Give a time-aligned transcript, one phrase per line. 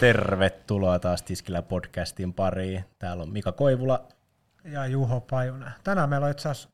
[0.00, 2.84] Tervetuloa taas Tiskillä podcastin pariin.
[2.98, 4.08] Täällä on Mika Koivula.
[4.64, 5.72] Ja Juho Pajunen.
[5.84, 6.68] Tänään meillä on itse asiassa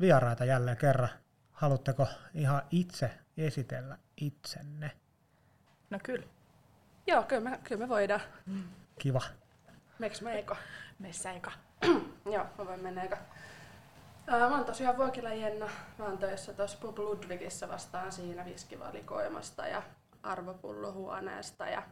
[0.00, 1.08] vieraita jälleen kerran.
[1.52, 4.90] Haluatteko ihan itse esitellä itsenne?
[5.90, 6.26] No kyllä.
[7.06, 8.20] Joo, kyllä me, kyllä me voidaan.
[8.98, 9.22] Kiva.
[9.98, 10.56] Meks me eka?
[10.98, 11.52] Meissä eka.
[12.34, 13.18] Joo, mä voin mennä eka.
[14.26, 15.66] Ää, mä oon tosiaan Vuokila Jenna.
[15.98, 19.82] Mä oon töissä tuossa Pub Ludwigissa vastaan siinä viskivalikoimasta ja
[20.22, 21.82] arvopullohuoneesta ja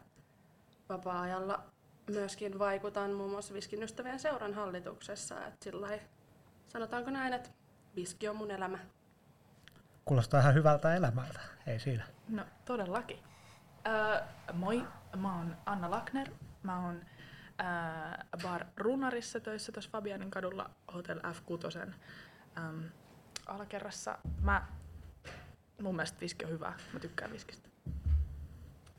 [0.90, 1.64] vapaa-ajalla
[2.10, 5.46] myöskin vaikutan muun muassa Viskin ystävien seuran hallituksessa.
[5.46, 6.00] Et sillai,
[6.68, 7.50] sanotaanko näin, että
[7.96, 8.78] viski on mun elämä.
[10.04, 11.40] Kuulostaa ihan hyvältä elämältä.
[11.66, 12.04] Ei siinä.
[12.28, 13.18] No todellakin.
[13.86, 14.20] Öö,
[14.52, 14.84] moi,
[15.16, 16.30] mä oon Anna Lakner.
[16.62, 17.00] Mä oon
[17.60, 21.92] öö, Bar Runarissa töissä tuossa Fabianin kadulla Hotel F6
[22.58, 22.84] äm,
[23.46, 24.18] alakerrassa.
[24.40, 24.66] Mä,
[25.82, 26.72] mun mielestä viski on hyvä.
[26.92, 27.68] Mä tykkään viskistä.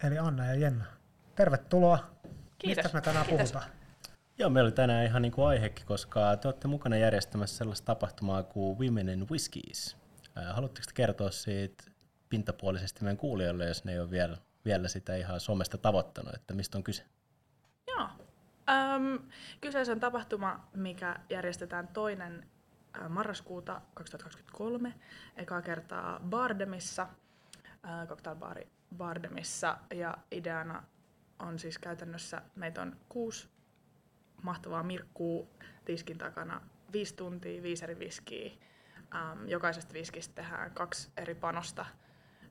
[0.03, 0.86] Eli Anna ja Jenna.
[1.36, 2.00] Tervetuloa.
[2.58, 2.84] Kiitos.
[2.84, 3.52] Mistä me tänään Kiitos.
[3.52, 3.72] puhutaan?
[4.38, 8.44] Joo, meillä oli tänään ihan niin kuin aihekin, koska te olette mukana järjestämässä sellaista tapahtumaa
[8.44, 9.98] kuin Women in Whiskies.
[10.36, 11.84] Ää, Haluatteko te kertoa siitä
[12.30, 16.78] pintapuolisesti meidän kuulijoille, jos ne ei ole vielä, vielä sitä ihan somesta tavoittanut, että mistä
[16.78, 17.06] on kyse?
[17.88, 18.08] Joo.
[18.70, 19.20] Öm,
[19.62, 22.48] kyseessä on tapahtuma, mikä järjestetään toinen
[23.02, 24.94] ä, marraskuuta 2023,
[25.38, 27.08] ekaa kertaa Bardemissa,
[27.86, 30.84] ä, cocktailbaari Bardemissa, ja ideana
[31.42, 33.50] on siis käytännössä, meitä on kuusi
[34.42, 35.50] mahtavaa mirkkuu
[35.86, 36.61] tiskin takana,
[36.94, 38.52] viisi tuntia, viisi eri viskiä.
[39.16, 41.86] Äm, jokaisesta viskistä tehdään kaksi eri panosta,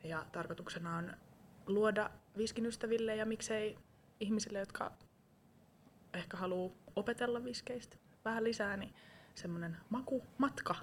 [0.04, 1.16] ja tarkoituksena on
[1.66, 3.78] luoda viskin ystäville ja miksei
[4.20, 4.92] ihmisille, jotka
[6.14, 8.94] ehkä haluaa opetella viskeistä vähän lisää, niin
[9.34, 10.74] semmoinen makumatka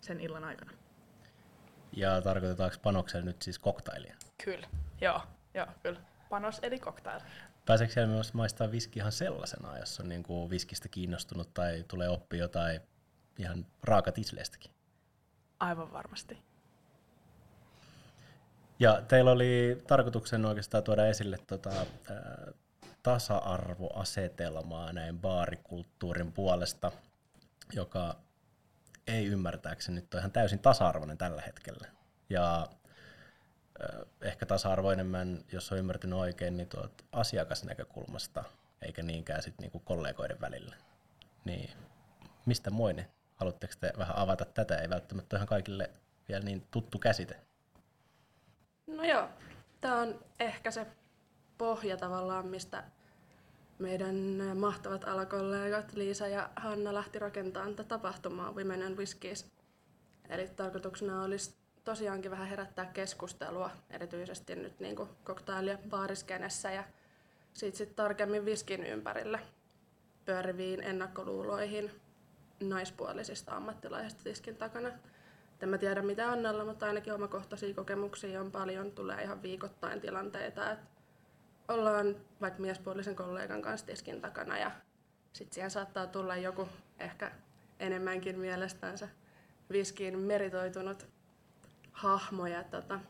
[0.00, 0.72] sen illan aikana.
[1.92, 4.16] Ja tarkoitetaanko panoksella nyt siis koktailia?
[4.44, 4.68] Kyllä.
[5.00, 5.22] Joo,
[5.54, 6.00] joo, kyllä.
[6.32, 7.20] Panos eli cocktail.
[7.66, 12.08] Pääseekö siellä myös maistaa viski ihan sellaisena, jos on niin kuin viskistä kiinnostunut tai tulee
[12.08, 12.80] oppia jotain
[13.38, 14.70] ihan raakatisleistäkin?
[15.60, 16.42] Aivan varmasti.
[18.78, 21.86] Ja teillä oli tarkoituksena oikeastaan tuoda esille tota, ää,
[23.02, 26.92] tasa-arvoasetelmaa näin baarikulttuurin puolesta,
[27.72, 28.16] joka
[29.06, 31.88] ei ymmärtääkseni nyt ole ihan täysin tasa-arvoinen tällä hetkellä.
[32.30, 32.66] Ja
[34.20, 34.88] ehkä tasa-arvo
[35.52, 38.44] jos on ymmärtänyt oikein, niin tuot asiakasnäkökulmasta,
[38.82, 40.76] eikä niinkään sit niinku kollegoiden välillä.
[41.44, 41.70] Niin
[42.46, 43.06] mistä moinen?
[43.36, 44.78] Haluatteko te vähän avata tätä?
[44.78, 45.90] Ei välttämättä ihan kaikille
[46.28, 47.36] vielä niin tuttu käsite.
[48.86, 49.28] No joo,
[49.80, 50.86] tämä on ehkä se
[51.58, 52.84] pohja tavallaan, mistä
[53.78, 54.16] meidän
[54.54, 59.46] mahtavat alakollegat Liisa ja Hanna lähti rakentamaan tätä tapahtumaa Women and Whiskies.
[60.28, 65.08] Eli tarkoituksena olisi tosiaankin vähän herättää keskustelua, erityisesti nyt niin kuin
[65.66, 66.84] ja baariskenessä ja
[67.52, 69.38] siitä sitten tarkemmin viskin ympärillä
[70.24, 71.90] pyöriviin ennakkoluuloihin
[72.60, 74.88] naispuolisista ammattilaisista tiskin takana.
[75.62, 78.92] En mä tiedä mitä Annalla, mutta ainakin omakohtaisia kokemuksia on paljon.
[78.92, 80.86] Tulee ihan viikoittain tilanteita, että
[81.68, 84.70] ollaan vaikka miespuolisen kollegan kanssa tiskin takana ja
[85.32, 86.68] sitten siihen saattaa tulla joku
[86.98, 87.32] ehkä
[87.80, 89.08] enemmänkin mielestänsä
[89.70, 91.11] viskiin meritoitunut
[91.92, 93.00] hahmo ja tota,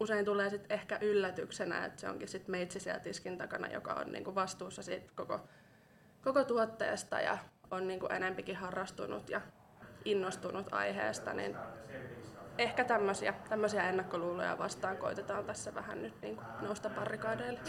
[0.00, 4.12] usein tulee sitten ehkä yllätyksenä, että se onkin sitten meitsi siellä tiskin takana, joka on
[4.12, 5.40] niinku vastuussa siitä koko,
[6.24, 7.38] koko tuotteesta ja
[7.70, 9.40] on niinku enempikin harrastunut ja
[10.04, 11.56] innostunut aiheesta, niin
[12.58, 17.60] ehkä tämmöisiä, ennakkoluuloja vastaan koitetaan tässä vähän nyt niin kuin nousta barrikaadeille.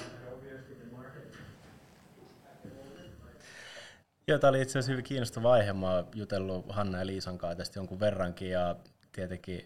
[4.28, 5.74] Joo, tämä oli itse asiassa hyvin kiinnostava aihe.
[5.74, 8.76] Mä oon jutellut Hanna ja Liisan kanssa tästä jonkun verrankin ja
[9.12, 9.66] tietenkin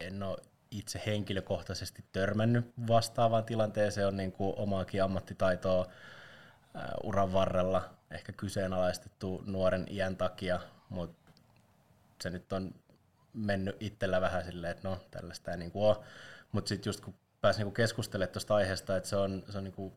[0.00, 0.38] en ole
[0.70, 4.06] itse henkilökohtaisesti törmännyt vastaavaan tilanteeseen.
[4.06, 5.86] On niin kuin omaakin ammattitaitoa
[6.74, 11.32] ää, uran varrella ehkä kyseenalaistettu nuoren iän takia, mutta
[12.22, 12.74] se nyt on
[13.32, 15.96] mennyt itsellä vähän silleen, että no tällaista ei niin kuin ole.
[16.52, 19.74] Mutta sitten just kun pääsin niin keskustelemaan tuosta aiheesta, että se on, se on niin
[19.74, 19.92] kuin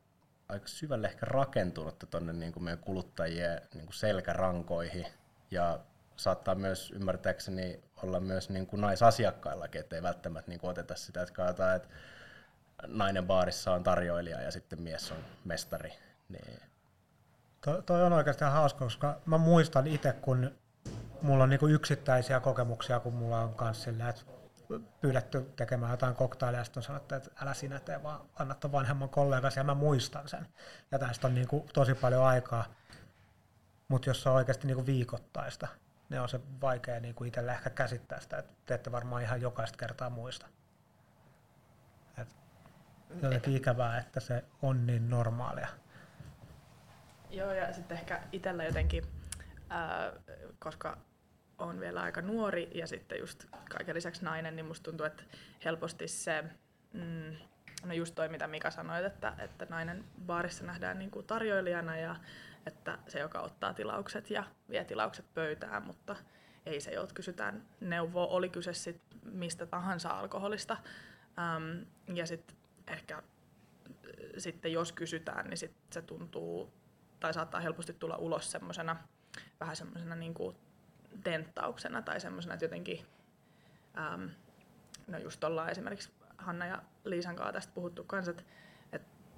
[0.50, 5.06] aika syvälle ehkä rakentunutta tuonne niin meidän kuluttajien niin kuin selkärankoihin
[5.52, 5.80] ja
[6.16, 11.22] saattaa myös ymmärtääkseni olla myös niin kuin naisasiakkaillakin, että ei välttämättä niin kuin oteta sitä,
[11.22, 11.88] että katsotaan, että
[12.88, 15.94] nainen baarissa on tarjoilija ja sitten mies on mestari.
[16.30, 16.60] Niin
[17.62, 20.52] To, toi on oikeastaan hauska, koska mä muistan itse, kun
[21.22, 24.22] mulla on niinku yksittäisiä kokemuksia, kun mulla on kans sillä, että
[25.02, 28.72] pyydetty tekemään jotain koktailia, ja sitten on sanottu, että älä sinä tee, vaan anna ton
[28.72, 30.48] vanhemman kollegasi, ja mä muistan sen.
[30.92, 32.66] Ja tästä on niinku tosi paljon aikaa.
[33.88, 35.68] Mutta jos se on oikeasti niinku viikoittaista,
[36.10, 39.78] niin on se vaikea niinku itselle ehkä käsittää sitä, että te ette varmaan ihan jokaista
[39.78, 40.48] kertaa muista.
[42.18, 42.36] Et
[43.22, 45.68] jotenkin ikävää, että se on niin normaalia.
[47.30, 49.04] Joo, ja sitten ehkä itsellä jotenkin,
[49.70, 50.14] ää,
[50.60, 50.98] koska
[51.58, 55.24] on vielä aika nuori ja sitten just kaiken lisäksi nainen, niin musta tuntuu, että
[55.66, 56.44] helposti se,
[56.94, 57.36] mm,
[57.86, 62.16] no just toi mitä Mika sanoi, että, että nainen baarissa nähdään niin kuin tarjoilijana ja
[62.66, 66.16] että se, joka ottaa tilaukset ja vie tilaukset pöytään, mutta
[66.66, 70.78] ei se, jolta kysytään neuvoa, oli kyse sit mistä tahansa alkoholista.
[71.40, 71.82] Ähm,
[72.18, 72.58] ja sitten
[72.88, 73.24] ehkä
[74.38, 76.74] sitten jos kysytään, niin sit se tuntuu
[77.20, 78.96] tai saattaa helposti tulla ulos semmoisena
[79.60, 80.56] vähän semmoisena niin kuin
[81.24, 83.06] tenttauksena tai semmoisena, että jotenkin,
[83.98, 84.30] äm,
[85.08, 88.44] no just ollaan esimerkiksi Hanna ja Liisan kanssa tästä puhuttu kanssa, että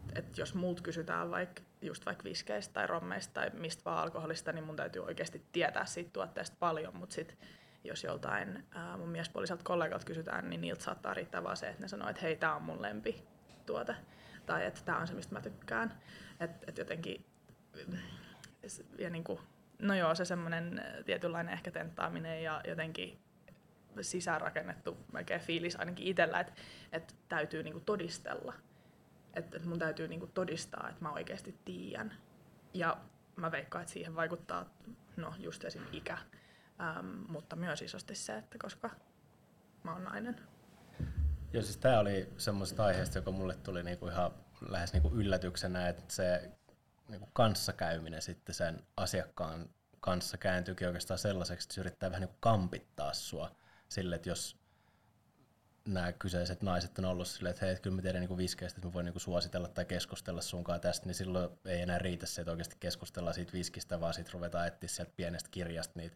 [0.09, 4.51] et, et jos multa kysytään vaikka just vaikka viskeistä tai rommeista tai mistä vaan alkoholista,
[4.51, 7.37] niin mun täytyy oikeasti tietää siitä tuotteesta paljon, mutta sitten
[7.83, 11.87] jos joltain ää, mun miespuoliselta kollegalta kysytään, niin niiltä saattaa riittää vaan se, että ne
[11.87, 13.95] sanoo, että hei, tämä on mun lempituote
[14.45, 16.01] tai että tämä on se, mistä mä tykkään.
[16.39, 17.25] Että et jotenkin,
[18.99, 19.39] ja niin kuin,
[19.79, 23.19] no joo, se semmoinen tietynlainen ehkä tenttaaminen ja jotenkin
[24.01, 26.53] sisäänrakennettu melkein fiilis ainakin itsellä, että,
[26.91, 28.53] että täytyy niin todistella.
[29.35, 32.13] Että, mun täytyy niin kuin todistaa, että mä oikeasti tiedän.
[32.73, 32.97] Ja
[33.35, 34.65] mä veikkaan, että siihen vaikuttaa
[35.17, 35.81] no just esim.
[35.91, 36.17] ikä,
[36.81, 38.89] ähm, mutta myös isosti se, että koska
[39.83, 40.39] mä oon nainen.
[41.53, 44.31] Joo, siis tämä oli semmoista aiheesta, joka mulle tuli niinku ihan
[44.69, 46.51] lähes niinku yllätyksenä, että se
[47.07, 53.13] niinku kanssakäyminen sitten sen asiakkaan kanssa kääntyykin oikeastaan sellaiseksi, että se yrittää vähän niinku kampittaa
[53.13, 53.55] sua
[53.89, 54.57] sille, että jos
[55.85, 58.93] nämä kyseiset naiset on ollut silleen, että hei, kyllä mä tiedän niin viskeistä, että mä
[58.93, 62.75] voin niin suositella tai keskustella sunkaan tästä, niin silloin ei enää riitä se, että oikeasti
[62.79, 66.15] keskustellaan siitä viskistä, vaan sitten ruvetaan etsiä sieltä pienestä kirjasta niitä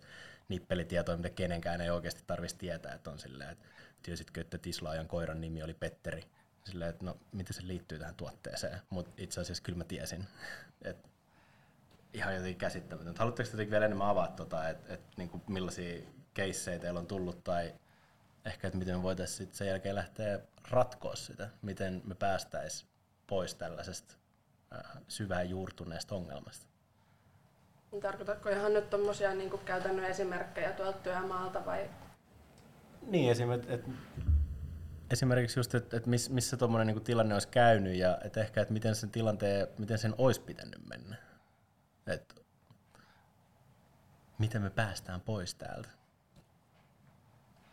[0.50, 3.66] nippelitietoja, mitä kenenkään ei oikeasti tarvitsisi tietää, että on silleen, että
[4.04, 6.24] tiesitkö, että Tislaajan koiran nimi oli Petteri,
[6.65, 10.27] silleen, että no, miten se liittyy tähän tuotteeseen, mutta itse asiassa kyllä mä tiesin,
[10.81, 11.10] että
[12.13, 13.19] ihan jotenkin käsittämätöntä.
[13.19, 16.01] Haluatteko te vielä enemmän avata, tota, että et, niin millaisia
[16.33, 17.74] keissejä teillä on tullut tai
[18.45, 20.39] ehkä, että miten me voitaisiin sen jälkeen lähteä
[20.71, 22.89] ratkoa sitä, miten me päästäisiin
[23.27, 24.15] pois tällaisesta
[25.07, 26.68] syvään juurtuneesta ongelmasta.
[28.01, 31.89] Tarkoitatko ihan nyt tuommoisia niin käytännön esimerkkejä tuolta työmaalta vai?
[33.01, 33.86] Niin, esim, et, et,
[35.12, 38.74] esimerkiksi just, että et miss, missä tuommoinen niin tilanne olisi käynyt ja et ehkä, että
[38.74, 41.15] miten sen tilanteen, miten sen olisi pitänyt mennä.
[42.07, 42.45] Et,
[44.38, 45.89] miten me päästään pois täältä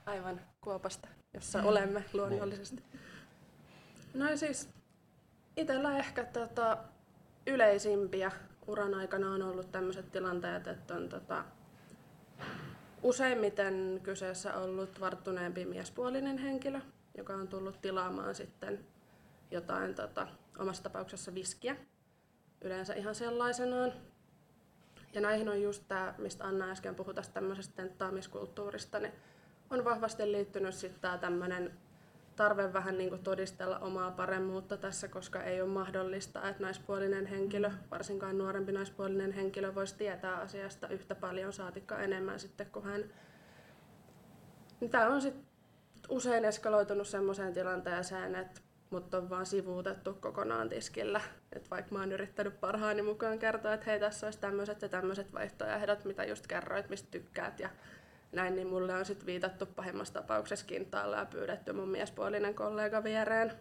[0.06, 1.66] aivan kuopasta, jossa mm.
[1.66, 2.82] olemme luonnollisesti.
[4.14, 4.68] No siis
[5.56, 6.78] itsellä ehkä tota,
[7.46, 8.32] yleisimpiä
[8.66, 11.44] uran aikana on ollut tämmöiset tilanteet, että on tota,
[13.02, 16.80] useimmiten kyseessä ollut varttuneempi miespuolinen henkilö,
[17.16, 18.86] joka on tullut tilaamaan sitten
[19.50, 20.28] jotain tota,
[20.58, 21.76] omassa tapauksessa viskiä,
[22.60, 23.92] yleensä ihan sellaisenaan.
[25.12, 29.12] Ja näihin on just tämä, mistä Anna äsken puhui tästä tämmöisestä tenttaamiskulttuurista, niin
[29.70, 31.38] on vahvasti liittynyt sitten tämä
[32.36, 38.38] tarve vähän niin todistella omaa paremmuutta tässä, koska ei ole mahdollista, että naispuolinen henkilö, varsinkaan
[38.38, 43.04] nuorempi naispuolinen henkilö, voisi tietää asiasta yhtä paljon, saatikka enemmän sitten kuin hän.
[44.90, 45.46] Tämä on sitten
[46.08, 51.20] usein eskaloitunut sellaiseen tilanteeseen, että mut on vaan sivuutettu kokonaan tiskillä.
[51.52, 55.32] Et vaikka mä oon yrittänyt parhaani mukaan kertoa, että hei tässä olisi tämmöiset ja tämmöiset
[55.32, 57.68] vaihtoehdot, mitä just kerroit, mistä tykkäät ja
[58.32, 63.52] näin, niin mulle on sitten viitattu pahimmassa tapauksessa kintaalla ja pyydetty mun miespuolinen kollega viereen.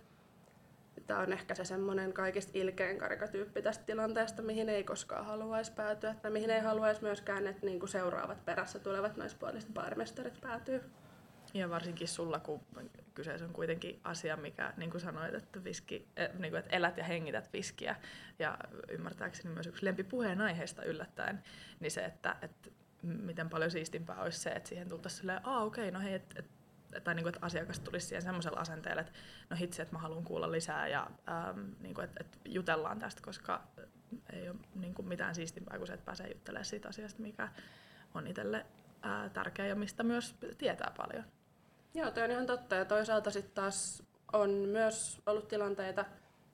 [1.07, 6.15] Tämä on ehkä se semmoinen kaikista ilkein karikatyyppi tästä tilanteesta, mihin ei koskaan haluaisi päätyä,
[6.21, 10.81] tai mihin ei haluaisi myöskään, että niinku seuraavat perässä tulevat naispuoliset baarimestarit päätyy.
[11.53, 12.61] Ja varsinkin sulla, kun
[13.13, 16.97] kyseessä on kuitenkin asia, mikä, niin kuin sanoit, että, viski, äh, niin kuin, että elät
[16.97, 17.95] ja hengität viskiä,
[18.39, 18.57] ja
[18.89, 21.43] ymmärtääkseni myös yksi lempipuheen aiheesta yllättäen,
[21.79, 22.69] niin se, että, että
[23.05, 26.33] miten paljon siistimpää olisi se, että siihen tultaisiin silleen, aa okei, okay, no hei, et,
[26.35, 26.45] et,
[27.03, 29.13] tai niin kuin, että asiakas tulisi siihen semmoisella asenteella, että
[29.49, 33.21] no hitsi, että mä haluan kuulla lisää ja ähm, niin kuin, että, että jutellaan tästä,
[33.25, 33.63] koska
[34.33, 37.49] ei ole niin kuin mitään siistimpää kuin se, että pääsee juttelemaan siitä asiasta, mikä
[38.13, 38.65] on itselle
[39.05, 41.23] äh, tärkeä ja mistä myös tietää paljon.
[41.93, 42.75] Joo, toi on ihan totta.
[42.75, 46.05] Ja toisaalta sitten taas on myös ollut tilanteita,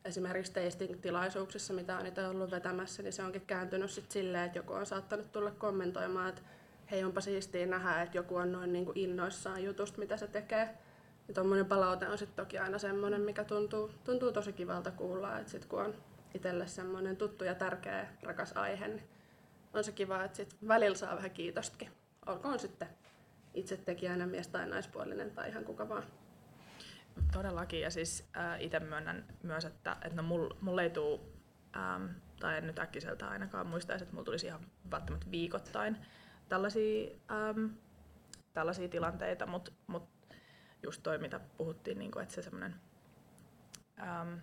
[0.05, 4.73] esimerkiksi tasting-tilaisuuksissa, mitä on itse ollut vetämässä, niin se onkin kääntynyt sit silleen, että joku
[4.73, 6.41] on saattanut tulla kommentoimaan, että
[6.91, 10.69] hei onpa siistiä nähdä, että joku on noin niin kuin innoissaan jutusta, mitä se tekee.
[11.27, 15.51] Ja tuommoinen palaute on sitten toki aina semmoinen, mikä tuntuu, tuntuu tosi kivalta kuulla, että
[15.51, 15.95] sit kun on
[16.35, 19.03] itselle semmoinen tuttu ja tärkeä, rakas aihe, niin
[19.73, 21.91] on se kiva, että sit välillä saa vähän kiitostakin.
[22.25, 22.87] Olkoon sitten
[23.53, 26.03] itse tekijänä mies tai naispuolinen tai ihan kuka vaan.
[27.33, 27.81] Todellakin.
[27.81, 31.33] Ja siis äh, itse myönnän myös, että, että no mul, mulle ei tuu,
[31.75, 32.05] ähm,
[32.39, 34.61] tai en nyt äkkiseltä ainakaan muistaisi, että mulla tulisi ihan
[34.91, 35.97] välttämättä viikoittain
[36.49, 37.65] tällaisia, ähm,
[38.53, 40.09] tällaisia tilanteita, mutta mut
[40.83, 42.75] just toi, mitä puhuttiin, niin että se semmoinen
[43.99, 44.33] ähm,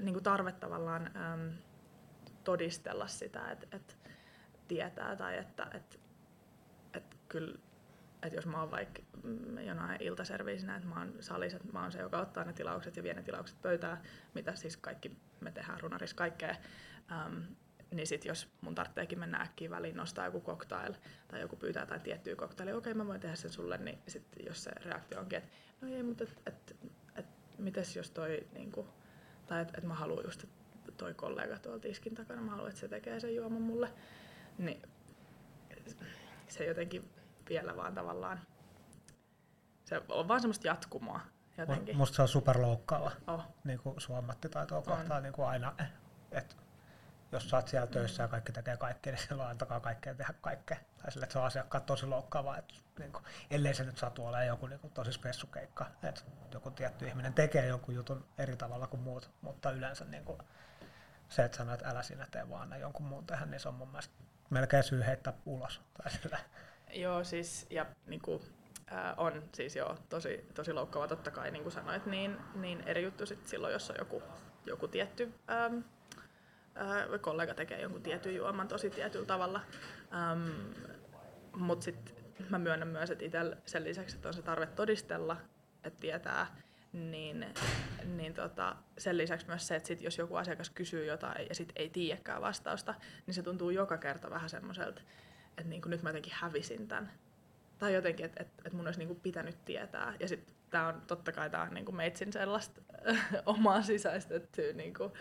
[0.00, 1.48] niin tarve tavallaan ähm,
[2.44, 3.94] todistella sitä, että, että
[4.68, 5.96] tietää tai että, että,
[6.94, 7.58] että kyllä
[8.22, 9.02] että jos mä oon vaikka
[9.66, 13.02] jonain iltaserviisinä, että mä oon salissa, että mä oon se, joka ottaa ne tilaukset ja
[13.02, 14.02] vie ne tilaukset pöytään,
[14.34, 16.54] mitä siis kaikki me tehdään runarissa kaikkea,
[17.12, 17.38] ähm,
[17.90, 20.94] niin sit jos mun tarvitseekin mennä äkkiä väliin nostaa joku cocktail
[21.28, 24.24] tai joku pyytää jotain tiettyä cocktailia, okei okay, mä voin tehdä sen sulle, niin sit
[24.46, 26.76] jos se reaktio onkin, että no ei, mutta et, et,
[27.16, 27.26] et,
[27.58, 28.88] mites jos toi, niinku,
[29.46, 32.80] tai että et mä haluan just, että toi kollega tuolla tiskin takana, mä haluan, että
[32.80, 33.92] se tekee sen juoman mulle,
[34.58, 34.82] niin
[36.48, 37.10] se jotenkin
[37.48, 38.40] vielä vaan tavallaan,
[39.84, 41.20] se on vaan semmoista jatkumoa
[41.58, 41.96] jotenkin.
[41.96, 43.44] Musta se on superloukkaava oh.
[43.64, 45.74] niin kuin sun ammattitaitoa kohtaan niin kuin aina,
[46.32, 46.54] että
[47.32, 50.76] jos sä oot siellä töissä ja kaikki tekee kaikkea, niin silloin antakaa kaikkea tehdä kaikkea.
[51.02, 54.26] Tai sille, että se on asiakkaat tosi loukkaavaa, että niin kuin, ellei se nyt satu
[54.26, 56.20] olemaan joku niin kuin, tosi spessukeikka, että
[56.52, 60.38] joku tietty ihminen tekee jonkun jutun eri tavalla kuin muut, mutta yleensä niin kuin,
[61.28, 63.88] se, että sanoo, että älä sinä tee vaan jonkun muun tehdä, niin se on mun
[63.88, 64.14] mielestä
[64.50, 65.80] melkein syy heittää ulos.
[66.02, 66.38] Tai sille.
[66.92, 68.42] Joo, siis ja niin kuin,
[68.92, 73.02] äh, on siis joo, tosi, tosi loukkaava totta kai, niin kuin sanoit, niin, niin eri
[73.02, 74.22] juttu sit silloin, jos on joku,
[74.66, 75.78] joku tietty ähm,
[76.76, 79.60] äh, kollega tekee jonkun tietyn juoman tosi tietyllä tavalla.
[80.14, 80.48] Ähm,
[81.56, 82.14] Mutta sitten
[82.48, 85.36] mä myönnän myös, että itsellä sen lisäksi, että on se tarve todistella,
[85.84, 86.56] että tietää,
[86.92, 87.46] niin,
[88.04, 91.72] niin tota, sen lisäksi myös se, että sit jos joku asiakas kysyy jotain ja sit
[91.76, 92.94] ei tiedäkään vastausta,
[93.26, 95.00] niin se tuntuu joka kerta vähän semmoiselta,
[95.58, 97.12] että niin nyt mä jotenkin hävisin tämän.
[97.78, 100.14] Tai jotenkin, että et, et mun olisi niin pitänyt tietää.
[100.20, 102.80] Ja sitten tämä on totta kai tää on niin meitsin sellaista
[103.46, 105.12] omaa sisäistettyä niin kuin,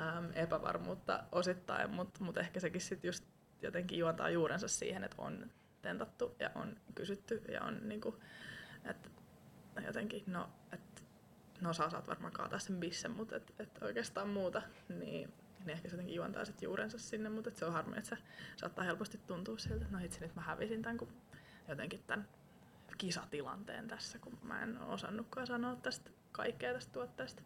[0.00, 3.24] äm, epävarmuutta osittain, mutta mut ehkä sekin sitten just
[3.62, 5.50] jotenkin juontaa juurensa siihen, että on
[5.82, 8.14] tentattu ja on kysytty ja on niin kuin,
[8.84, 9.10] että
[9.86, 11.02] jotenkin, no, että
[11.60, 15.88] no sä osaat varmaan kaataa sen bissen, mutta et, et oikeastaan muuta, niin niin ehkä
[15.88, 18.22] se jotenkin juontaa sit juurensa sinne, mutta se on harmi, että se
[18.56, 21.08] saattaa helposti tuntua siltä, että no itse nyt mä hävisin tämän, kun
[21.68, 22.28] jotenkin tämän
[22.98, 27.42] kisatilanteen tässä, kun mä en osannutkaan sanoa tästä kaikkea tästä tuotteesta.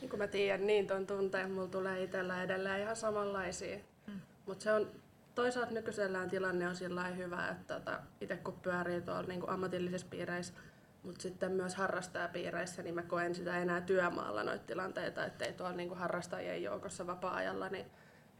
[0.00, 3.78] Niin kuin mä tiedän, niin ton tunteen mulla tulee itsellä edelleen ihan samanlaisia.
[4.06, 4.20] Mm.
[4.46, 4.90] Mutta se on
[5.34, 10.54] toisaalta nykyisellään tilanne on sillä hyvä, että tota, itse kun pyörii tuolla niin ammatillisissa piireissä,
[11.02, 15.76] mutta sitten myös harrastajapiireissä, niin mä koen sitä enää työmaalla noita tilanteita, että ei tuolla
[15.76, 17.86] niinku harrastajien joukossa vapaa-ajalla, niin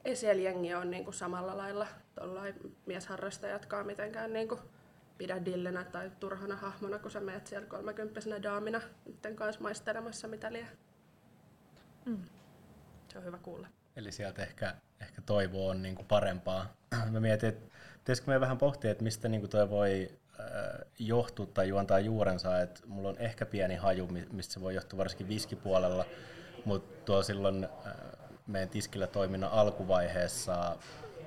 [0.05, 1.87] ei siellä jengi ole niinku samalla lailla
[2.87, 4.59] miesharrastajatkaan mitenkään niinku
[5.19, 10.53] pidä dillenä tai turhana hahmona, kun sä meet siellä kolmekymppisenä daamina niiden kanssa maistelemassa mitä
[10.53, 10.69] liian.
[12.05, 12.25] Mm.
[13.09, 13.69] Se on hyvä kuulla.
[13.97, 16.75] Eli sieltä ehkä, ehkä toivo on niinku parempaa.
[17.13, 20.20] Mä mietin, että pitäisikö me vähän pohtia, että mistä niinku toi voi
[20.99, 25.29] johtua tai juontaa juurensa, että mulla on ehkä pieni haju, mistä se voi johtua varsinkin
[25.29, 26.05] viskipuolella,
[26.65, 27.69] mutta tuo silloin
[28.47, 30.77] meidän tiskillä toiminnan alkuvaiheessa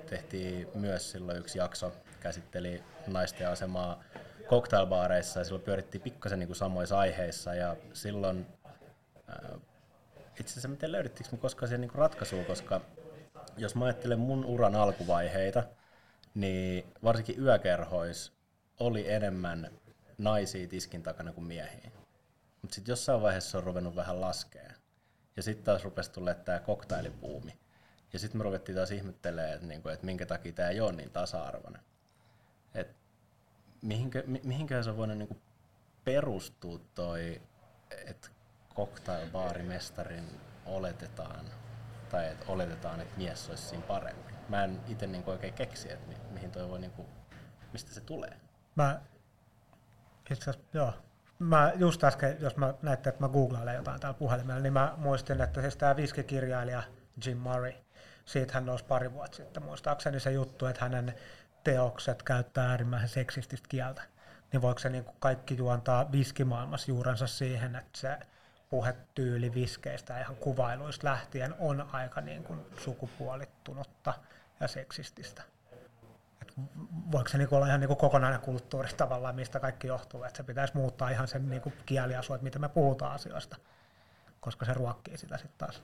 [0.09, 4.03] tehtiin myös silloin yksi jakso, käsitteli naisten asemaa
[4.47, 8.45] cocktailbaareissa ja silloin pyörittiin pikkasen niin samoissa aiheissa ja silloin
[10.39, 12.81] itse asiassa miten löydettiinkö me koskaan siihen niin ratkaisua, koska
[13.57, 15.63] jos mä ajattelen mun uran alkuvaiheita,
[16.35, 18.32] niin varsinkin yökerhois
[18.79, 19.71] oli enemmän
[20.17, 21.91] naisia tiskin takana kuin miehiä.
[22.61, 24.69] Mutta sitten jossain vaiheessa se on ruvennut vähän laskea.
[25.35, 27.59] Ja sitten taas rupesi tulla tämä koktailipuumi.
[28.13, 31.11] Ja sitten me ruvettiin taas ihmettelemään, että, niinku, että minkä takia tämä ei ole niin
[31.11, 31.81] tasa-arvoinen.
[32.73, 32.95] Et
[33.81, 35.37] mihinkä, mihinkä se on voinut niinku
[36.03, 37.41] perustua toi,
[38.05, 38.29] että
[38.75, 41.45] cocktailbaarimestarin oletetaan,
[42.09, 44.35] tai että oletetaan, että mies olisi siinä paremmin.
[44.49, 47.05] Mä en itse niinku oikein keksi, että mi, mihin toi voi, niinku,
[47.73, 48.37] mistä se tulee.
[48.75, 48.99] Mä
[50.31, 50.93] itse joo.
[51.39, 55.41] Mä just äsken, jos mä näette, että mä googlailen jotain täällä puhelimella, niin mä muistin,
[55.41, 56.83] että siis tämä viskikirjailija
[57.25, 57.73] Jim Murray,
[58.25, 61.15] siitä hän nousi pari vuotta sitten muistaakseni se juttu, että hänen
[61.63, 64.01] teokset käyttää äärimmäisen seksististä kieltä.
[64.51, 68.17] Niin voiko se niin kaikki juontaa viskimaailmassa juurensa siihen, että se
[68.69, 74.13] puhetyyli viskeistä ihan kuvailuista lähtien on aika niin kuin sukupuolittunutta
[74.59, 75.43] ja seksististä
[77.11, 80.77] voiko se niinku olla ihan niinku kokonainen kulttuuri tavallaan, mistä kaikki johtuu, että se pitäisi
[80.77, 83.57] muuttaa ihan sen niinku kieliasu, että miten me puhutaan asioista,
[84.39, 85.83] koska se ruokkii sitä sitten taas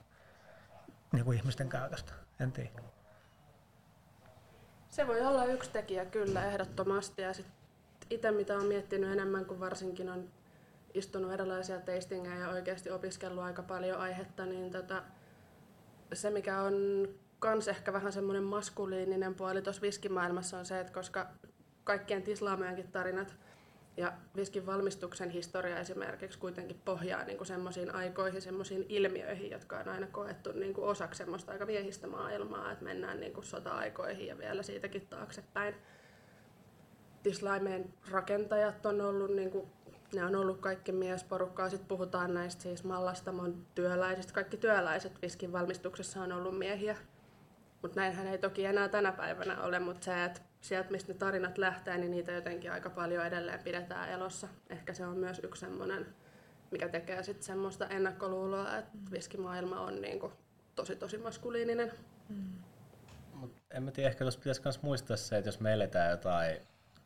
[1.11, 2.69] niinku ihmisten käytöstä, en tiedä.
[4.89, 7.59] Se voi olla yksi tekijä kyllä ehdottomasti ja sitten
[8.09, 10.29] itse mitä olen miettinyt enemmän kuin varsinkin on
[10.93, 15.03] istunut erilaisia tastingeja ja oikeasti opiskellut aika paljon aihetta, niin tota,
[16.13, 16.73] se mikä on
[17.39, 21.27] kans ehkä vähän semmoinen maskuliininen puoli tuossa viskimaailmassa on se, että koska
[21.83, 23.35] kaikkien tislaamojenkin tarinat
[23.97, 30.07] ja viskin valmistuksen historia esimerkiksi kuitenkin pohjaa niin semmoisiin aikoihin, semmoisiin ilmiöihin, jotka on aina
[30.07, 34.63] koettu niin kuin osaksi semmoista aika miehistä maailmaa, että mennään niin kuin sota-aikoihin ja vielä
[34.63, 35.75] siitäkin taaksepäin.
[37.23, 39.67] Tislaimeen rakentajat on ollut, niin kuin,
[40.13, 41.69] ne on ollut kaikki miesporukkaa.
[41.69, 44.33] Sitten puhutaan näistä siis Mallastamon työläisistä.
[44.33, 46.97] Kaikki työläiset viskin valmistuksessa on ollut miehiä.
[47.81, 51.57] Mutta näinhän ei toki enää tänä päivänä ole, mutta se, että sieltä mistä ne tarinat
[51.57, 54.47] lähtee, niin niitä jotenkin aika paljon edelleen pidetään elossa.
[54.69, 56.05] Ehkä se on myös yksi semmoinen,
[56.71, 59.11] mikä tekee sitten semmoista ennakkoluuloa, että mm.
[59.11, 60.33] viskimaailma on niinku
[60.75, 61.91] tosi tosi maskuliininen.
[62.29, 62.53] Mm.
[63.33, 66.57] Mut en mä tiedä, ehkä tuossa pitäisi myös muistaa se, että jos me eletään jotain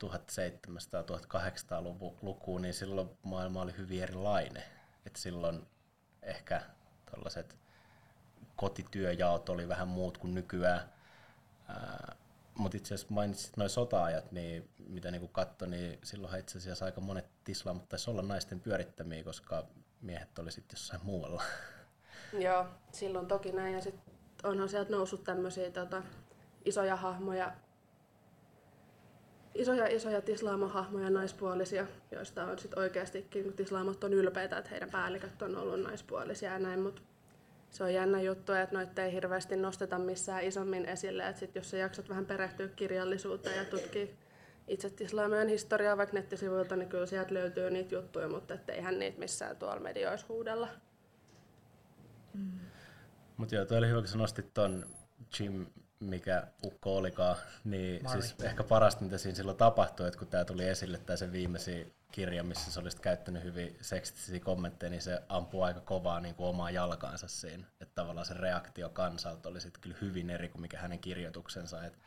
[0.04, 4.64] 1700-1800-lukua, niin silloin maailma oli hyvin erilainen.
[5.06, 5.68] Et silloin
[6.22, 6.62] ehkä
[7.12, 7.58] tällaiset
[8.64, 10.82] kotityöjaot oli vähän muut kuin nykyään.
[12.58, 17.02] Mutta itse asiassa mainitsit noin sota-ajat, niin mitä niinku katso, niin silloinhan itse asiassa aika
[17.02, 19.66] monet tislaamat taisi olla naisten pyörittämiä, koska
[20.02, 21.44] miehet oli sitten jossain muualla.
[22.46, 23.74] Joo, silloin toki näin.
[23.74, 26.04] Ja sitten onhan sieltä noussut tämmöisiä tota,
[26.66, 27.52] isoja hahmoja,
[29.56, 35.42] isoja isoja tislaamohahmoja naispuolisia, joista on sitten oikeastikin, kun tislaamot on ylpeitä, että heidän päälliköt
[35.42, 37.02] on ollut naispuolisia ja näin, mutta
[37.74, 41.28] se on jännä juttu, että noita ei hirveästi nosteta missään isommin esille.
[41.28, 44.08] Että sit jos sä jaksat vähän perehtyä kirjallisuuteen ja tutkia
[44.68, 49.58] itse islamien historiaa vaikka nettisivuilta, niin kyllä sieltä löytyy niitä juttuja, mutta eihän niitä missään
[49.58, 50.68] tuolla medioissa huudella.
[52.34, 52.60] Mm.
[53.38, 54.86] Mutta joo, toi oli hyvä, kun sä nostit ton
[55.40, 55.66] Jim,
[56.04, 58.22] mikä ukko olikaan, niin Mari.
[58.22, 61.94] siis ehkä parasta, mitä siinä silloin tapahtui, että kun tämä tuli esille, tai se viimeisin
[62.12, 66.48] kirja, missä sä olisit käyttänyt hyvin seksistisiä kommentteja, niin se ampuu aika kovaa niin kuin
[66.48, 67.64] omaa jalkaansa siinä.
[67.82, 71.86] Että tavallaan se reaktio kansalta oli sitten kyllä hyvin eri kuin mikä hänen kirjoituksensa.
[71.86, 72.00] Että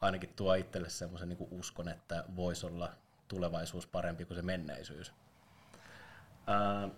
[0.00, 2.90] ainakin tuo itselle semmoisen niin uskon, että voisi olla
[3.28, 5.12] tulevaisuus parempi kuin se menneisyys.
[6.46, 6.88] Ää,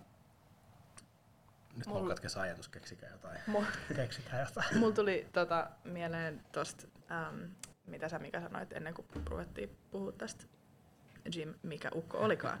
[1.77, 1.95] nyt Mul...
[1.95, 3.39] mulla katkesi ajatus, keksikää jotain.
[3.47, 3.63] Mul...
[3.95, 4.77] Keksitään jotain.
[4.77, 7.39] Mulla tuli tota, mieleen tosta, ähm,
[7.85, 10.45] mitä sä Mika sanoit ennen kuin ruvettiin puhua tästä
[11.35, 12.59] Jim, mikä ukko olikaan,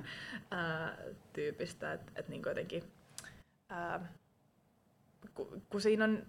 [0.51, 0.97] ää,
[1.33, 2.83] tyypistä, että et niin jotenkin,
[3.69, 4.07] ää,
[5.33, 6.25] kun, kun siinä on,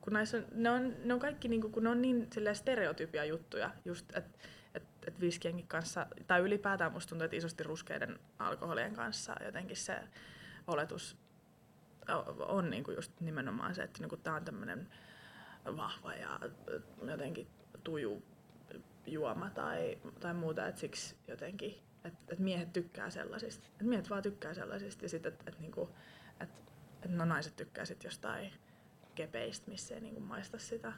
[0.00, 3.24] kun näissä on, ne on, ne on kaikki niin kuin, kun ne on niin stereotypia
[3.24, 4.38] juttuja, just että
[4.74, 10.00] et, et viskienkin kanssa, tai ylipäätään musta tuntuu, että isosti ruskeiden alkoholien kanssa jotenkin se
[10.66, 11.16] oletus
[12.38, 14.88] on niin kuin just nimenomaan se, että niin tämä on tämmöinen
[15.76, 16.40] vahva ja
[17.02, 17.46] jotenkin
[17.84, 18.22] tuju
[19.06, 23.66] juoma tai, tai muuta, että siksi jotenkin, että et miehet tykkää sellaisista.
[23.80, 25.90] Et miehet vaan tykkää sellaisista ja sitten, että et, niinku,
[26.40, 26.48] et,
[27.02, 28.52] et no naiset tykkää sitten jostain
[29.14, 30.92] kepeistä, missä ei niinku maista sitä,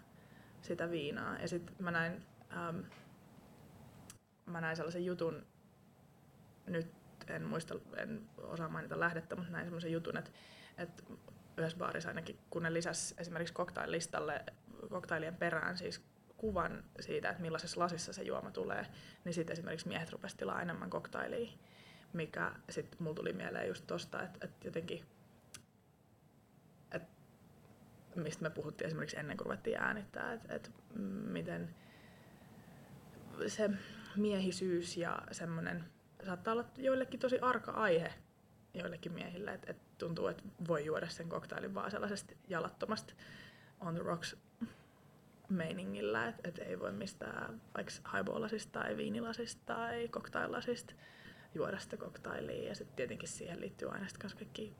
[0.62, 1.38] sitä viinaa.
[1.38, 2.80] Ja sitten mä näin, ähm,
[4.46, 5.46] mä näin sellaisen jutun,
[6.66, 6.88] nyt
[7.26, 10.30] en muista, en osaa mainita lähdettä, mutta näin sellaisen jutun, että,
[10.78, 11.02] että
[11.56, 14.44] yhdessä baarissa ainakin, kun ne lisäsi esimerkiksi koktailistalle
[14.90, 16.02] koktailien perään siis
[16.36, 18.86] kuvan siitä, että millaisessa lasissa se juoma tulee,
[19.24, 21.52] niin sitten esimerkiksi miehet rupesivat tilaa enemmän koktailia,
[22.12, 25.04] mikä sitten mulla tuli mieleen just tosta, että, että jotenkin,
[26.92, 27.08] että
[28.16, 30.70] mistä me puhuttiin esimerkiksi ennen kuin ruvettiin äänittää, että, että
[31.30, 31.74] miten
[33.46, 33.70] se
[34.16, 35.84] miehisyys ja semmoinen
[36.26, 38.14] saattaa olla joillekin tosi arka aihe
[38.76, 43.14] joillekin miehille, että, että tuntuu, että voi juoda sen koktailin vaan sellaisesta jalattomasta
[43.80, 44.36] on the rocks
[45.48, 50.94] meiningillä, että et ei voi mistään vaikka highballasista tai viinilasista tai koktailasista
[51.54, 52.68] juoda sitä koktailia.
[52.68, 54.76] Ja sitten tietenkin siihen liittyy aina sitten kaikki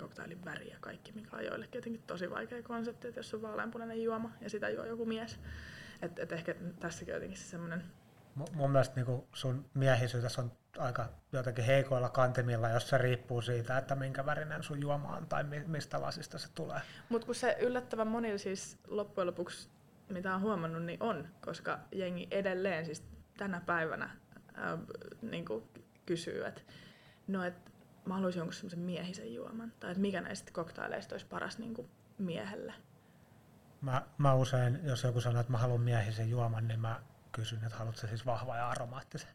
[0.00, 4.02] koktailin väri ja kaikki, mikä on joillekin jotenkin tosi vaikea konsepti, että jos on vaaleanpunainen
[4.02, 5.40] juoma ja sitä juo joku mies.
[6.02, 7.84] Että et ehkä tässäkin jotenkin se semmoinen...
[8.52, 13.94] Mun mielestä niinku sun miehisyydessä on aika jotenkin heikoilla kantimilla, jos se riippuu siitä, että
[13.94, 16.80] minkä värinen sun juoma on tai mistä lasista se tulee.
[17.08, 19.70] Mutta kun se yllättävän monilla siis loppujen lopuksi
[20.08, 23.04] mitä on huomannut, niin on, koska jengi edelleen siis
[23.36, 24.10] tänä päivänä
[24.54, 24.78] ää,
[25.22, 25.44] niin
[26.06, 26.60] kysyy, että
[27.26, 27.54] no, et,
[28.04, 31.88] mä haluaisin jonkun semmoisen miehisen juoman, tai että mikä näistä koktaileista olisi paras niin kuin
[32.18, 32.74] miehelle.
[33.80, 37.00] Mä, mä usein, jos joku sanoo, että mä haluan miehisen juoman, niin mä
[37.36, 39.30] kysyn, että haluatko siis vahva ja aromaattisen.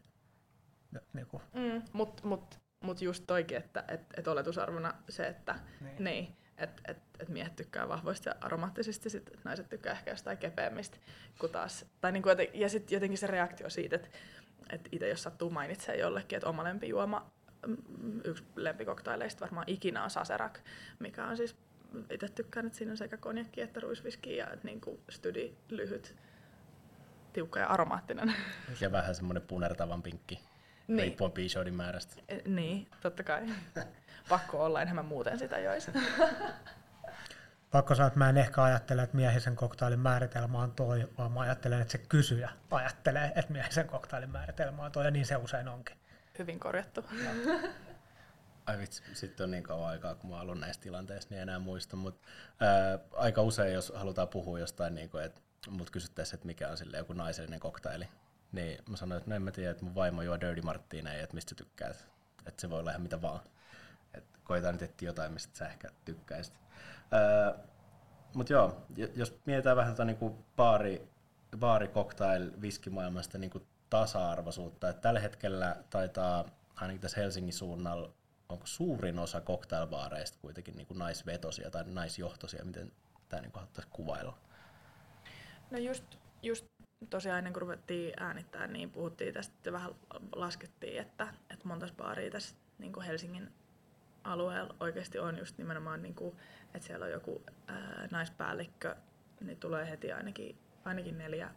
[1.12, 6.04] Niin mm, Mutta mut, mut just toikin, että et, et oletusarvona se, että niin.
[6.04, 10.96] Niin, että et, et miehet tykkää vahvoista ja aromaattisista, sit naiset tykkää ehkä jostain kepeämmistä.
[11.38, 14.08] Kun taas, tai niinku joten, ja sitten jotenkin se reaktio siitä, että
[14.70, 17.32] et itse jos sattuu mainitsemaan jollekin, että oma lempijuoma
[17.66, 20.58] mm, yksi lempikoktaileista varmaan ikinä on Saserak,
[20.98, 21.56] mikä on siis,
[22.10, 26.16] itse tykkään, että siinä on sekä konjakki että ruisviski ja niin kuin studi lyhyt,
[27.32, 28.34] tiukka ja aromaattinen.
[28.80, 30.40] Ja vähän semmoinen punertavan pinkki,
[30.88, 30.98] Niin.
[31.02, 32.14] riippuen piishoidin määrästä.
[32.28, 33.42] E, Niin, totta kai.
[34.28, 35.90] Pakko olla, enhän mä muuten sitä joisi.
[37.72, 41.40] Pakko sanoa, että mä en ehkä ajattele, että miehisen koktailin määritelmä on toi, vaan mä
[41.40, 45.68] ajattelen, että se kysyjä ajattelee, että miehisen koktailin määritelmä on toi, ja niin se usein
[45.68, 45.96] onkin.
[46.38, 47.04] Hyvin korjattu.
[48.66, 51.58] Ai vitsi, sitten on niin kauan aikaa, kun mä oon ollut näissä tilanteissa, niin enää
[51.58, 52.28] muista, mutta
[52.60, 55.40] ää, aika usein, jos halutaan puhua jostain, niin kuin, että
[55.70, 58.08] mut kysyttäisiin, että mikä on sille joku naisellinen koktaili,
[58.52, 61.34] niin mä sanoin, että no en mä tiedä, että mun vaimo juo Dirty Martineja, että
[61.34, 62.06] mistä sä tykkäät,
[62.46, 63.40] että se voi olla ihan mitä vaan.
[64.14, 66.54] Et koitaan nyt etsiä jotain, mistä sä ehkä tykkäisit.
[67.10, 67.54] Ää,
[68.34, 71.08] mut joo, jos mietitään vähän tuota niinku baari,
[71.58, 76.44] baari cocktail viskimaailmasta niinku tasa-arvoisuutta, että tällä hetkellä taitaa
[76.76, 78.12] ainakin tässä Helsingin suunnalla
[78.48, 82.92] onko suurin osa cocktailbaareista kuitenkin niin kuin naisvetosia tai naisjohtoisia, miten
[83.28, 84.38] tämä niin haluttaisi kuvailla?
[85.72, 86.04] No just,
[86.42, 86.66] just
[87.10, 89.90] tosiaan ennen kuin ruvettiin äänittää, niin puhuttiin tästä ja vähän
[90.32, 93.52] laskettiin, että, että monta baaria tässä niin kuin Helsingin
[94.24, 96.36] alueella oikeasti on just nimenomaan, niin kuin,
[96.74, 98.96] että siellä on joku ää, naispäällikkö,
[99.40, 101.50] niin tulee heti ainakin, ainakin neljä,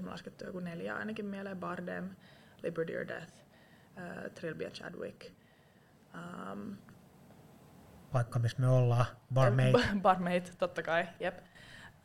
[0.00, 2.10] me laskettu joku neljä ainakin mieleen, Bardem,
[2.62, 3.34] Liberty or Death,
[3.96, 5.32] ää, Trilby Chadwick,
[6.14, 6.76] um,
[8.12, 9.74] Paikka, missä me ollaan, barmaid.
[10.02, 11.49] Barmaid, totta kai, jep.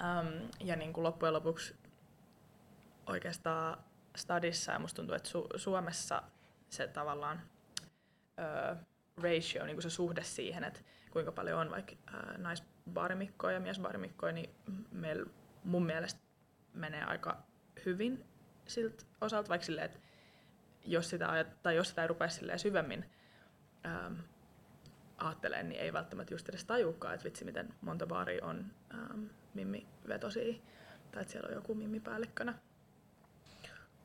[0.03, 1.75] Um, ja niin kuin loppujen lopuksi
[3.05, 3.77] oikeastaan
[4.15, 6.23] stadissa, ja musta tuntuu, että Su- Suomessa
[6.69, 7.41] se tavallaan
[8.39, 8.75] ö,
[9.17, 10.79] ratio, niin kuin se suhde siihen, että
[11.11, 14.49] kuinka paljon on vaikka ö, ja miesbaarimikkoja, niin
[14.91, 15.25] meillä
[15.63, 16.19] mun mielestä
[16.73, 17.37] menee aika
[17.85, 18.25] hyvin
[18.67, 19.99] siltä osalta, vaikka silleen, että
[20.85, 22.27] jos sitä, tai jos sitä ei rupea
[22.57, 23.05] syvemmin
[25.17, 29.87] ajattelee, niin ei välttämättä just edes tajuukaan, että vitsi miten monta baaria on ähm, mimmi
[30.07, 30.55] vetosia,
[31.11, 32.53] tai että siellä on joku mimmi päällikkönä.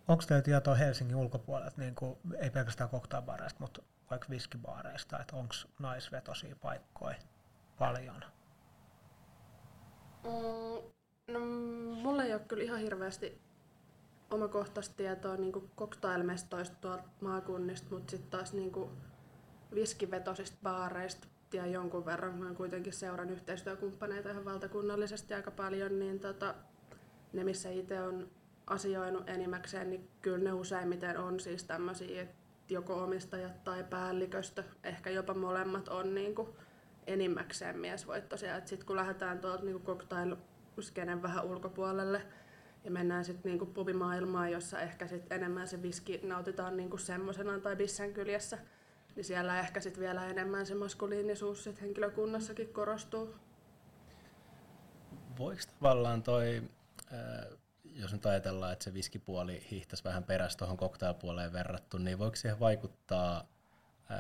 [0.09, 5.55] Onko teillä tietoa Helsingin ulkopuolelta, niin kuin, ei pelkästään koktailbaareista, mutta vaikka viskibaareista, että onko
[5.79, 7.17] naisvetosia paikkoja
[7.79, 8.25] paljon?
[10.25, 10.93] Mm,
[11.33, 11.41] no,
[12.03, 13.41] mulla ei ole kyllä ihan hirveästi
[14.31, 18.73] omakohtaista tietoa niin cocktailmestoista tuolta maakunnista, mutta sitten taas niin
[19.75, 22.39] viskivetosista baareista ja jonkun verran.
[22.39, 26.55] Mä kuitenkin seuran yhteistyökumppaneita ihan valtakunnallisesti aika paljon, niin tota,
[27.33, 28.31] ne missä itse on
[28.67, 32.35] asioinut enimmäkseen, niin kyllä ne useimmiten on siis tämmöisiä, että
[32.69, 36.49] joko omistajat tai päälliköstö, ehkä jopa molemmat on niin kuin
[37.07, 38.61] enimmäkseen miesvoittoisia.
[38.65, 40.37] Sitten kun lähdetään tuolta niin cocktail
[41.23, 42.23] vähän ulkopuolelle
[42.85, 47.77] ja mennään sitten niin pubimaailmaan, jossa ehkä sit enemmän se viski nautitaan niin semmoisenaan tai
[47.77, 48.59] bissen kyljessä,
[49.17, 53.35] niin siellä ehkä sit vielä enemmän se maskuliinisuus sit henkilökunnassakin korostuu.
[55.39, 56.63] Voiko tavallaan toi,
[57.85, 62.61] jos nyt ajatellaan, että se viskipuoli hiihtäisi vähän perässä tuohon cocktailpuoleen verrattu, niin voiko siihen
[62.61, 63.49] vaikuttaa,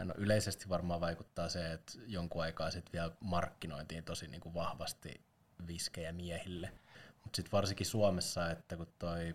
[0.04, 5.20] no yleisesti varmaan vaikuttaa se, että jonkun aikaa sitten vielä markkinointiin tosi niin kuin vahvasti
[5.66, 6.72] viskejä miehille,
[7.22, 9.34] mutta sitten varsinkin Suomessa, että kun toi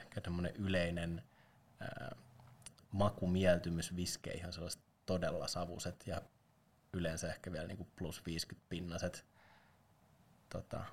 [0.00, 1.22] ehkä tämmöinen yleinen
[2.90, 6.22] makumieltymys viskeihin on sellaiset todella savuset ja
[6.92, 9.26] yleensä ehkä vielä niin kuin plus 50 pinnaset
[10.48, 10.84] tota,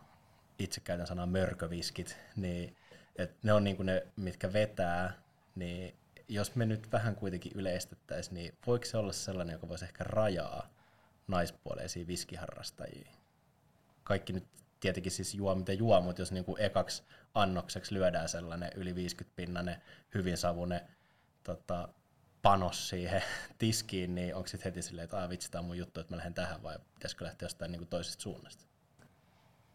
[0.59, 2.75] itse käytän sanaa mörköviskit, niin
[3.15, 5.13] et ne on niinku ne, mitkä vetää,
[5.55, 5.95] niin
[6.27, 10.69] jos me nyt vähän kuitenkin yleistettäisiin, niin voiko se olla sellainen, joka voisi ehkä rajaa
[11.27, 13.11] naispuoleisiin viskiharrastajiin?
[14.03, 14.45] Kaikki nyt
[14.79, 19.81] tietenkin siis juo mitä juo, mutta jos niinku ekaksi annokseksi lyödään sellainen yli 50 pinnanen,
[20.13, 20.85] hyvin savune
[21.43, 21.89] tota,
[22.43, 23.23] panos siihen
[23.59, 26.33] tiskiin, niin onko sitten heti silleen, että vitsi, tämä on mun juttu, että mä lähden
[26.33, 28.65] tähän, vai pitäisikö lähteä jostain niinku toisesta suunnasta?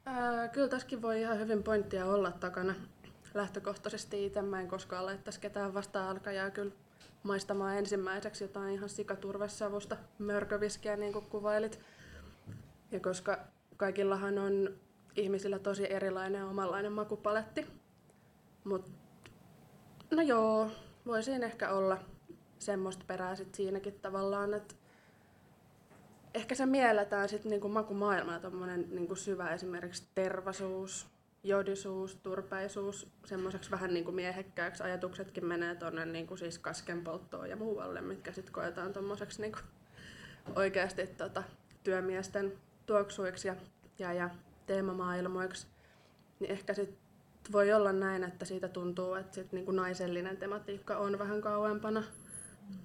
[0.07, 2.75] Ää, kyllä tässäkin voi ihan hyvin pointtia olla takana.
[3.35, 6.73] Lähtökohtaisesti itse mä en koskaan laittaisi ketään vastaan alkajaa kyllä
[7.23, 11.81] maistamaan ensimmäiseksi jotain ihan sikaturvesavusta mörköviskiä, niin kuin kuvailit.
[12.91, 13.39] Ja koska
[13.77, 14.75] kaikillahan on
[15.17, 17.67] ihmisillä tosi erilainen omanlainen makupaletti.
[18.65, 18.91] Mutta
[20.11, 20.71] no joo,
[21.07, 21.99] voi siinä ehkä olla
[22.59, 24.75] semmoista perää sit siinäkin tavallaan, että
[26.35, 31.07] ehkä se mielletään sitten niinku makumaailmaa, tommonen niinku syvä esimerkiksi tervasuus,
[31.43, 38.33] jodisuus, turpeisuus, semmoiseksi vähän niinku miehekkääksi ajatuksetkin menee tonne niinku siis kaskenpolttoon ja muualle, mitkä
[38.33, 39.59] sitten koetaan tommoseksi niinku
[40.57, 41.43] oikeasti tota,
[41.85, 42.53] työmiesten
[42.87, 43.57] tuoksuiksi ja,
[43.99, 44.31] ja, ja
[44.67, 45.67] teemamaailmoiksi.
[46.41, 46.99] Niin ehkä sitten
[47.53, 52.03] voi olla näin, että siitä tuntuu, että sit niinku naisellinen tematiikka on vähän kauempana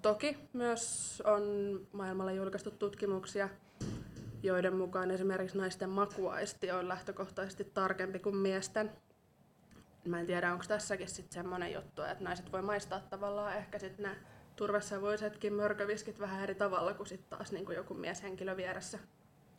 [0.02, 1.42] toki myös on
[1.92, 3.50] maailmalla julkaistu tutkimuksia,
[4.44, 8.92] joiden mukaan esimerkiksi naisten makuaisti on lähtökohtaisesti tarkempi kuin miesten.
[10.06, 14.06] Mä en tiedä, onko tässäkin sitten semmoinen juttu, että naiset voi maistaa tavallaan ehkä sitten
[14.06, 14.18] ne
[14.56, 19.00] turvesavuisetkin mörköviskit vähän eri tavalla kuin sitten taas niin kuin joku mieshenkilö vieressä.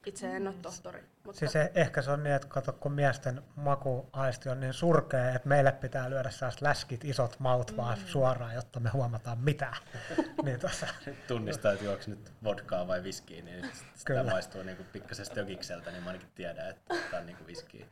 [0.07, 1.05] Itse en ole tohtori.
[1.25, 5.35] Mutta Siis e- ehkä se on niin, että kato, kun miesten makuaisti on niin surkea,
[5.35, 7.77] että meille pitää lyödä sellaiset läskit, isot maut mm.
[7.77, 9.77] vaan suoraan, jotta me huomataan mitään.
[10.45, 10.87] niin tossa.
[11.29, 14.31] Tunnistaa, että juoksi nyt vodkaa vai viskiä, niin sitä Kyllä.
[14.31, 17.87] maistuu niin kuin pikkasen stökikseltä, niin mä ainakin tiedän, että tämä on niin kuin viskiä.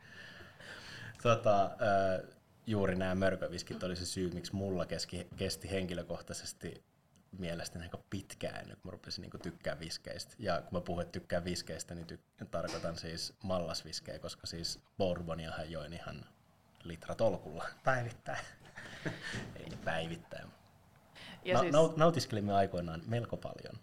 [1.23, 1.71] Tota,
[2.67, 6.83] juuri nämä mörköviskit oli se syy, miksi mulla keski, kesti henkilökohtaisesti
[7.37, 10.35] mielestäni aika pitkään ennen kuin mä rupesin niin tykkää viskeistä.
[10.39, 15.71] Ja kun mä puhun, että tykkään viskeistä, niin tyk- tarkoitan siis mallasviskejä, koska siis bourboniahan
[15.71, 16.25] join ihan
[16.83, 17.65] litratolkulla.
[17.83, 18.45] Päivittäin.
[19.59, 20.47] Ei ne päivittäin.
[21.45, 23.75] Ja Na- siis, naut- nautiskelimme aikoinaan melko paljon.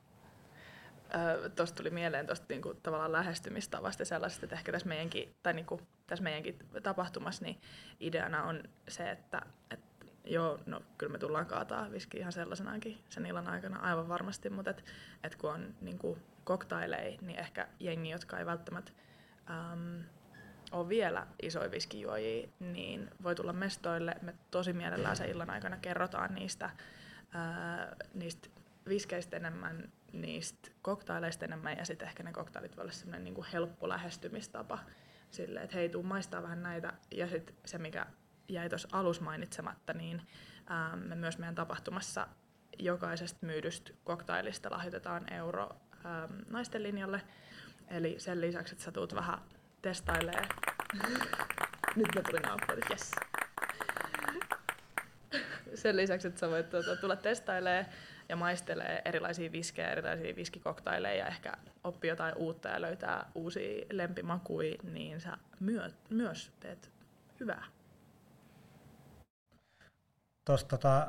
[1.57, 5.81] Tuosta tuli mieleen tuosta niinku, tavallaan lähestymistavasta ja sellaisesta, että ehkä tässä meidänkin, tai niinku,
[6.07, 7.61] tässä meidänkin tapahtumassa niin
[8.01, 9.87] ideana on se, että, että
[10.25, 14.71] joo, no kyllä me tullaan kaataa viski ihan sellaisenaankin sen illan aikana aivan varmasti, mutta
[14.71, 14.85] et,
[15.25, 18.93] et kun on niinku, koktaileja, niin ehkä jengi, jotka ei välttämättä
[19.51, 20.05] äm,
[20.73, 24.17] ole vielä isoja viskijuojia, niin voi tulla mestoille.
[24.23, 26.71] Me tosi mielellään sen illan aikana kerrotaan niistä,
[27.33, 28.49] ää, niistä
[28.89, 33.89] viskeistä enemmän, niistä koktaileista enemmän ja sitten ehkä ne koktailit voi olla semmoinen niinku helppo
[33.89, 34.79] lähestymistapa
[35.31, 36.93] silleen, että hei, tuu maistaa vähän näitä.
[37.11, 38.07] Ja sitten se, mikä
[38.53, 40.23] jäi tuossa alussa mainitsematta, niin
[40.67, 42.29] ää, me myös meidän tapahtumassa
[42.79, 45.69] jokaisesta myydystä koktailista lahjoitetaan euro
[46.05, 47.23] ää, naisten linjalle.
[47.89, 49.39] Eli sen lisäksi, että sä tuut vähän
[49.83, 50.43] testailee.
[51.97, 53.11] Nyt me tuli naupparit, yes.
[55.75, 57.87] Sen lisäksi, että sä voit tuota, tulla testailee
[58.29, 61.53] ja maistelee erilaisia viskejä, erilaisia viskikoktaileja ja ehkä
[61.85, 66.91] oppia jotain uutta ja löytää uusia lempimakuja, niin sä myö, myös teet
[67.41, 67.65] hyvää.
[70.45, 71.09] Tuosta tota,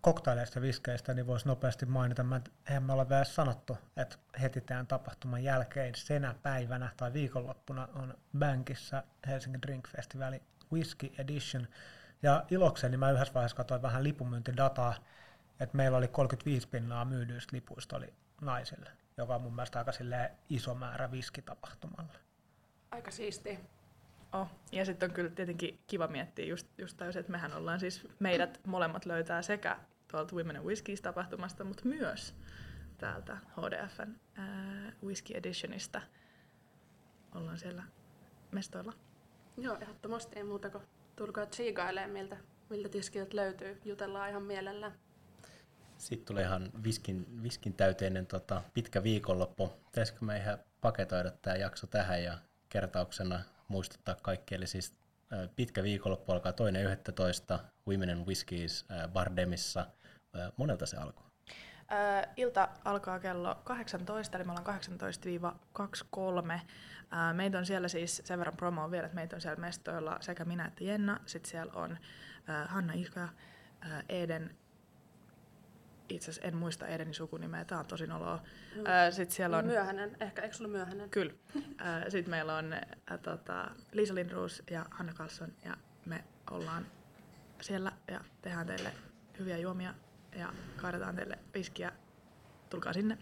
[0.00, 4.86] koktaileista viskeistä niin voisi nopeasti mainita, mä, eihän me ole vielä sanottu, että heti tämän
[4.86, 10.38] tapahtuman jälkeen senä päivänä tai viikonloppuna on Bankissa Helsingin Drink Festival
[10.72, 11.68] Whisky Edition.
[12.22, 14.94] Ja ilokseni mä yhdessä vaiheessa katsoin vähän lipunmyyntidataa,
[15.60, 19.92] että meillä oli 35 pinnaa myydyistä lipuista oli naisille, joka on mun mielestä aika
[20.48, 22.18] iso määrä viskitapahtumalle.
[22.90, 23.58] aika siistiä.
[24.32, 24.48] Oh.
[24.72, 28.60] Ja sitten on kyllä tietenkin kiva miettiä just, just täysin, että mehän ollaan siis, meidät
[28.66, 29.76] molemmat löytää sekä
[30.10, 32.34] tuolta Women and Whiskies tapahtumasta, mutta myös
[32.98, 36.02] täältä HDFn ää, Whisky Editionista.
[37.34, 37.82] Ollaan siellä
[38.50, 38.92] mestoilla.
[39.56, 40.84] Joo, ehdottomasti ei muuta kuin
[41.16, 42.36] tulkaa tsiigailee, miltä,
[42.70, 43.80] miltä tiskiltä löytyy.
[43.84, 44.92] Jutellaan ihan mielellään.
[45.98, 49.68] Sitten tulee ihan viskin, viskin täyteinen tota, pitkä viikonloppu.
[49.68, 52.38] Pitäisikö me ihan paketoida tämä jakso tähän ja
[52.68, 54.54] kertauksena muistuttaa kaikki.
[54.54, 54.94] Eli siis
[55.56, 57.58] pitkä viikonloppu alkaa toinen 11.
[57.88, 59.86] Women and Whiskies Bardemissa.
[60.56, 61.24] Monelta se alkoi?
[62.36, 64.80] Ilta alkaa kello 18, eli me ollaan
[66.56, 66.60] 18-23.
[67.10, 70.44] Ää, meitä on siellä siis, sen verran promoa vielä, että meitä on siellä mestoilla sekä
[70.44, 71.20] minä että Jenna.
[71.26, 71.98] Sitten siellä on
[72.66, 73.28] Hanna Iska,
[74.08, 74.56] Eden,
[76.10, 78.42] itse asiassa en muista Edenin sukunimeä, tää on tosi noloa.
[78.84, 79.66] Ää, Sitten siellä on...
[79.66, 81.10] Myöhäinen, ehkä eikö sulla myöhäinen?
[81.10, 81.32] Kyllä.
[82.08, 86.86] Sitten meillä on ä, tota, Liisa Lindroos ja Hanna Karlsson ja me ollaan
[87.60, 88.92] siellä ja tehdään teille
[89.38, 89.94] hyviä juomia
[90.36, 91.92] ja kaadetaan teille viskiä.
[92.70, 93.18] Tulkaa sinne.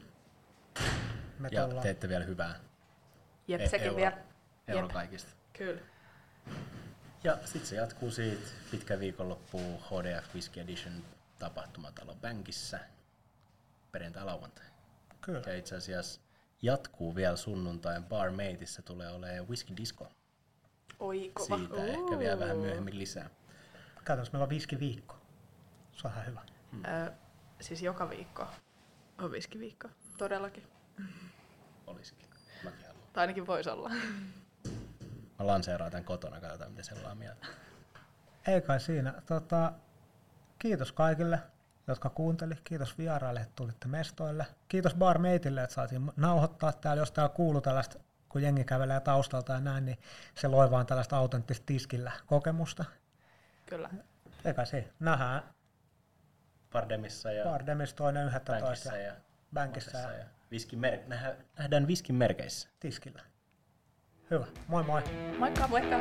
[1.39, 1.83] Me Ja tullaan.
[1.83, 2.55] teette vielä hyvää.
[3.49, 4.19] Jep, E- sekin euro, vielä.
[4.69, 4.93] Euro Jep.
[4.93, 5.31] kaikista.
[5.59, 5.81] Kyllä.
[7.25, 10.93] Ja sitten se jatkuu siitä pitkä viikonloppu HDF Whisky Edition
[11.39, 12.79] tapahtumatalo Bankissa
[13.93, 14.67] perjantai lauantai.
[15.21, 15.43] Kyllä.
[15.47, 16.21] Ja itse asiassa
[16.63, 20.09] jatkuu vielä sunnuntain Barmaidissa tulee olemaan Whisky Disco.
[21.01, 21.59] Oi kova.
[21.59, 23.31] Siitä ehkä vielä vähän myöhemmin lisää.
[24.05, 25.17] Käytännössä meillä on viskiviikko.
[25.93, 26.43] Se on ihan hyvä.
[26.73, 26.85] Hmm.
[26.85, 27.13] Ö,
[27.61, 28.47] siis joka viikko
[29.19, 29.89] on viskiviikko.
[30.19, 30.67] Todellakin.
[31.87, 32.29] Olisikin.
[32.65, 33.03] Mäkin haluan.
[33.13, 33.91] Tai ainakin voisi olla.
[35.39, 37.47] Mä lanseeraan tämän kotona, katsotaan siellä on mieltä.
[38.47, 39.23] Ei kai siinä.
[39.27, 39.73] Tota,
[40.59, 41.39] kiitos kaikille,
[41.87, 42.55] jotka kuunteli.
[42.65, 44.47] Kiitos vieraille, että tulitte mestoille.
[44.69, 47.01] Kiitos Barmateille, että saatiin nauhoittaa täällä.
[47.01, 49.99] Jos täällä kuuluu tällaista, kun jengi kävelee taustalta ja näin, niin
[50.35, 52.85] se loi vaan tällaista autenttista tiskillä kokemusta.
[53.67, 53.91] Kyllä.
[54.45, 54.87] Ei kai siinä.
[55.01, 55.43] Nähdään
[56.73, 59.15] Bardemissa ja Bardemissa toinen 11 Bankissa ja ja
[59.55, 62.69] Bankissa ja ja viskin mer- nähdään, nähdään viskin merkeissä.
[62.81, 63.23] tiskillä.
[64.31, 64.47] Hyvä.
[64.69, 65.03] Moi moi.
[65.39, 65.69] Moikka!
[65.69, 65.99] Moikka!